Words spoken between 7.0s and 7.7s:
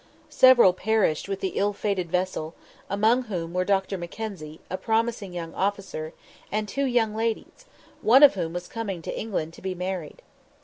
ladies,